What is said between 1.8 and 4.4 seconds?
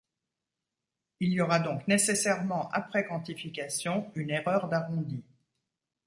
nécessairement, après quantification, une